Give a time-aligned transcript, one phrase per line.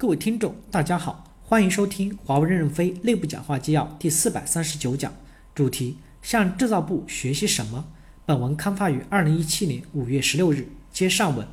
[0.00, 5.12] 各位听众，大家好，欢迎收听华为任正非内部讲话纪要第四百三十九讲，
[5.54, 7.84] 主题向制造部学习什么？
[8.24, 10.66] 本文刊发于二零一七年五月十六日。
[10.90, 11.46] 接上文，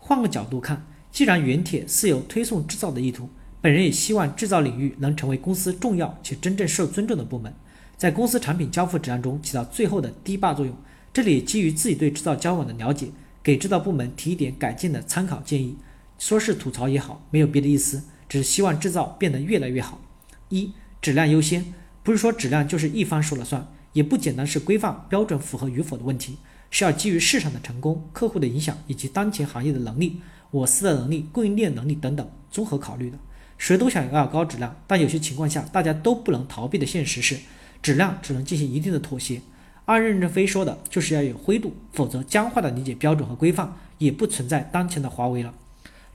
[0.00, 7.54] 换个角度看，既然原帖是有推送制造的意图，本人也希望制造领域能成为公司重要且真正受尊重的部门，
[7.96, 10.74] 在公司产品交付质量中起到最后的堤坝作用。
[11.12, 13.06] 这里基于自己对制造交往的了解，
[13.40, 15.76] 给制造部门提一点改进的参考建议。
[16.18, 20.00] 说是吐槽也好，没有别的意思，只是希望制造变得越来越好。
[20.48, 26.36] 一、质量优先，不是说质量就是一方说了算，也不简单是规范标准符合与否的问题，
[26.70, 30.20] 是要基于市场的成功、客户的影响以及当前行业的能力、
[30.50, 33.18] 我司的能力、供应链能力等等综合考虑的。
[33.56, 37.36] 谁都想要高质量，但有些情况下大家都不能逃避的现实是，
[37.82, 39.40] 质量只能进行一定的妥协。
[39.86, 45.54] 按任正非说的，就是要有灰度，否则僵化的理解标准和规范也不存在当前的华为了。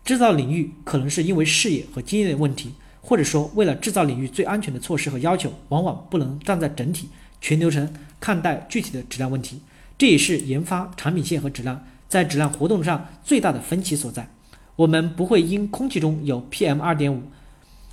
[0.04, 9.62] 制造领域可能是因为视野和经验的问题，或者说为了制造领域最安全的措施和要求，往往不能站在整体全流程看待具体的质量问题。
[9.98, 14.30] 这也是研发产品线和质量在质量活动上最大的分歧所在。
[14.76, 17.22] 我们不会因空气中有 PM 二点五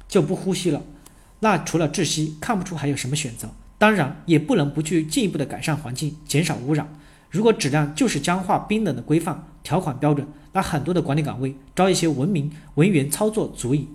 [0.08, 0.82] 就不呼吸了，
[1.38, 3.50] 那除了窒息，看不出还有什么选择。
[3.78, 6.92] 当然，也不能不去进一步的改善环境，减少污染。
[7.30, 13.88] 如果质量就是僵化冰冷的规范条款标准，那很多的管理岗位招一些文明文员操作足矣。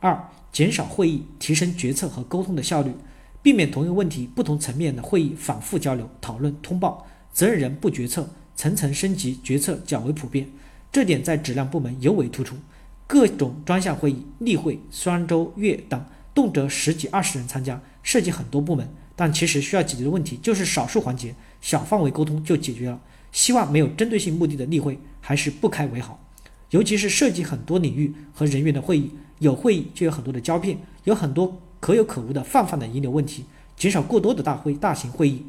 [0.00, 2.92] 二、减少会议，提升决策和沟通的效率，
[3.42, 10.48] 避免同一个问题不同层面的会议反复交流讨论通报，责任人不决策，层层升级决策较为普遍。
[10.92, 12.56] 这点在质量部门尤为突出，
[13.06, 18.88] 各种专项会议、例会、双周、月等，动辄十几二十人参加，涉及很多部门。
[19.14, 23.00] 但其实需要解决的问题就是少数环节，小范围沟通就解决了。
[23.36, 26.18] 希望没有针对性目的的例会还是不开为好。
[26.70, 33.44] 尤其是涉及很多领域和人员的会议，有会议就有很多的胶片，有很多可有可无的泛泛的遗留问题。
[33.76, 35.44] 减少过多的大会、大型会议，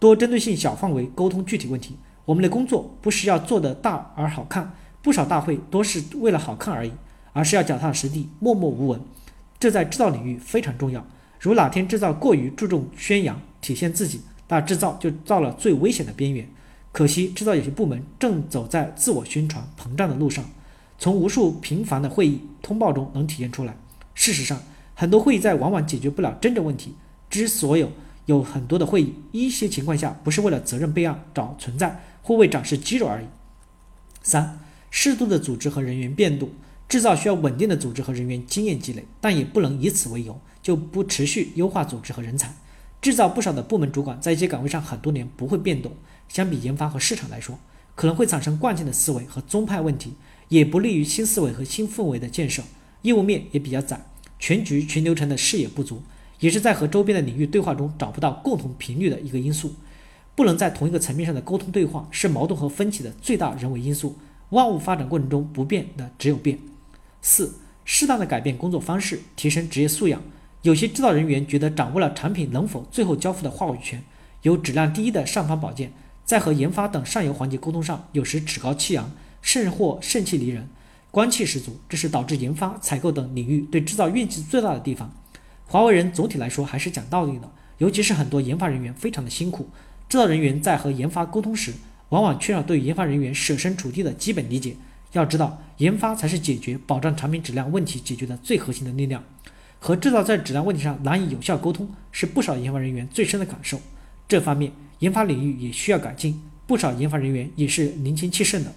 [0.00, 1.94] 多针对性小范围沟通具体问题。
[2.24, 6.90] 我们的工作不是要做的大而好看，不少大会多是为了好看而已，
[7.32, 9.00] 而是要脚踏实地、默默无闻。
[9.60, 11.06] 这在制造领域非常重要。
[11.38, 16.48] 如哪天制造过于注重宣扬、体现自己，那制造就到了最危险的边缘。
[16.96, 20.42] 可惜，制造有些部门正走在自我宣传膨胀的路上，
[20.98, 23.76] 从无数频繁的会议通报中能体现出来。
[24.14, 24.62] 事实上，
[24.94, 26.94] 很多会议在往往解决不了真正问题。
[27.28, 27.86] 之所以
[28.24, 33.26] 有很多的会议，一些情况下不是为了责任备案找存在，或为展示肌肉而已。
[34.22, 34.58] 三、
[34.90, 36.48] 适度的组织和人员变动。
[36.88, 42.54] 制造需要稳定的组织和人员经验积累，但也不能以此为由就不持续优化组织和人才。
[43.06, 45.92] 制造不少的部门主管在一些岗位上很多年不会变动，
[46.28, 47.56] 相比研发和市场来说，
[47.94, 50.14] 可能会产生惯性的思维和宗派问题，
[50.48, 52.64] 也不利于新思维和新氛围的建设。
[53.02, 54.04] 业务面也比较窄，
[54.40, 56.02] 全局全流程的视野不足，
[56.40, 59.76] 也是在和周边的领域对话中找不到共同频率的一个因素。
[60.34, 64.18] 不能在同一个层面上的沟通对话，是矛盾和分歧的最大人为因素。
[64.48, 66.58] 万物发展过程中不变的只有变。
[67.22, 70.20] 四、适当的改变工作方式，提升职业素养。
[70.62, 74.02] 有些制造人员觉得掌握了产品能否最后交付的话语权，
[74.42, 75.92] 有质量第一的尚方宝剑，
[76.24, 80.68] 在和研发等上游环节沟通上，有时趾高气扬，甚或盛气凌人，
[81.10, 81.78] 官气十足。
[81.88, 85.12] 这是导致研发、采购等领域对制造怨气最大的地方。
[85.66, 89.68] 华为人总体来说还是讲道理的，尤其是很多研发人员非常的辛苦，
[90.08, 91.72] 制造人员在和研发沟通时，
[92.08, 94.76] 往往缺少对研发人员设身处地的基本理解。
[95.12, 99.22] 要知道，研发才是解决保障产品质量问题解决的最核心的力量。
[99.86, 103.80] 和制造在质量问题上难以有效沟通，是不少研发人员最深的感受。
[104.26, 106.42] 这方面，研发领域也需要改进。
[106.66, 108.72] 不少研发人员也是年轻气盛的。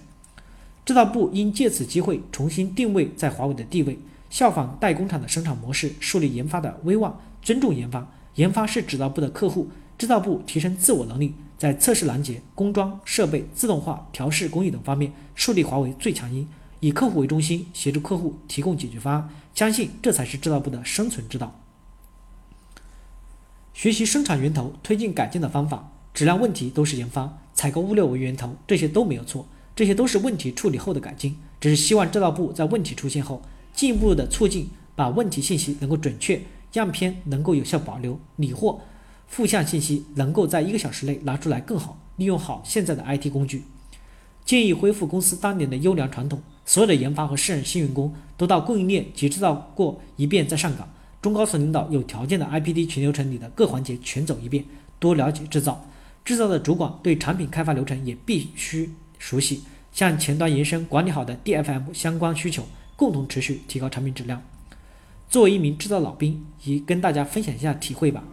[0.84, 3.98] 制造部应借此机会重新定位在华为的地位，
[4.30, 8.06] 效仿代工厂的生产模式，树立研发的威望，尊重研发。
[8.36, 9.68] 研发是制造部的客户，
[9.98, 11.34] 制造部提升自我能力。
[11.58, 16.46] 在测试拦截、工装设备、自动化调试工艺等方面树立华为最强音，
[16.80, 19.28] 以客户为中心，协助客户提供解决方案。
[19.54, 21.60] 相信这才是制造部的生存之道。
[23.74, 29.46] 学习生产源头推进改进的方法，质量问题都是研发、采购物流为源头，这些都没有错，
[29.76, 31.36] 这些都是问题处理后的改进。
[31.60, 33.42] 只是希望制造部在问题出现后，
[33.74, 38.80] 进一步的促进把问题信息能够准确，样片能够有效保留，理货。
[39.26, 43.64] 负向信息能够在一个小时内拿出来更好，利用好现在的 IT 工具。
[44.44, 50.88] 建议恢复公司当年的优良传统，所有的研发和试任新员工都到供应链及制造过一遍再上岗。
[51.20, 54.64] 中高层领导有条件的 IPD 全流程里的各环节全走一遍，
[54.98, 55.84] 多了解制造。
[56.24, 59.62] 制造的主管对产品开发流程也必须熟悉，
[59.92, 62.64] 向前端延伸管理好的 DFM 相关需求，
[62.96, 64.42] 共同持续提高产品质量。
[65.28, 68.24] 作为一名制造老兵，也跟大家分享一下体会吧。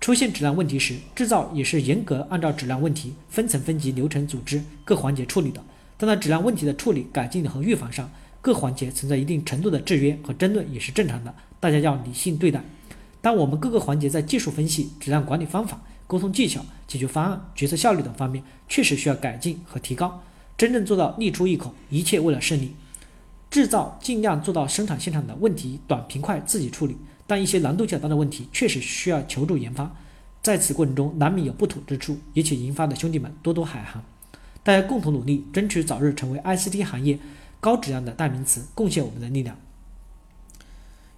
[0.00, 5.60] 出现质量问题时，制造也是严格按照质量问题分层分级、流程组织各环节处理的。
[5.98, 8.10] 但在质量问题的处理、改进和预防上，
[8.40, 12.64] 各环节存在一定程度的制约和争论也是正常的，大家要理性对待。
[13.20, 20.22] 当我们各个环节在技术分析、质量管理方法、沟通技巧、解决方案、决策效率等方面确实需要改进和提高，
[20.56, 22.74] 真正做到力出一口，一切为了胜利。
[23.50, 26.96] 制造尽量做到生产现场的问题短平快自己处理，
[27.26, 29.90] 但一些难度较大的问题确实需要求助研发，
[30.42, 34.04] 在此过程中难免有不妥之处，也请研发的兄弟们多多海涵。
[34.62, 37.18] 大家共同努力，争取早日成为 ICT 行业
[37.60, 39.58] 高质量的代名词，贡献我们的力量。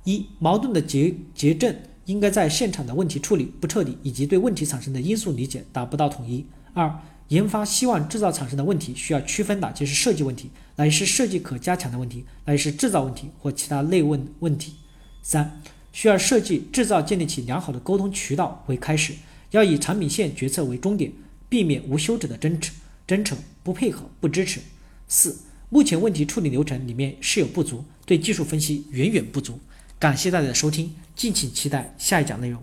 [0.05, 6.47] 一、矛盾的结结症应该在现场的问题处理不彻底，以及对问题产生的因素理解达不到统一。
[6.73, 14.75] 二、研发希望制造产生的问题需要区分哪些是设计问题，哪些是设计可加强的问题，哪些是制造问题或其他类问问题。
[15.23, 15.61] 三、
[15.93, 19.15] 需要设计制造建立起良好的沟通渠道为开始，
[19.51, 21.13] 要以产品线决策为终点，
[21.49, 22.73] 避免无休止的争执。
[23.11, 24.61] 真诚不配合不支持。
[25.09, 25.37] 四，
[25.69, 29.59] 目前问题处理流程里面是有不足，对技术分析远远不足。
[29.99, 32.63] 感谢大家的收听，敬请期待下一讲内容。